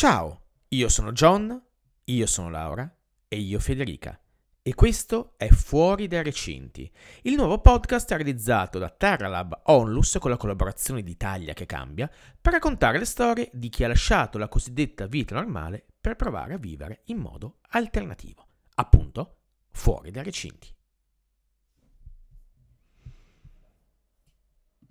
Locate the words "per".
12.40-12.54, 16.00-16.16